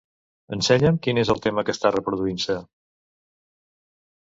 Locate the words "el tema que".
1.35-1.77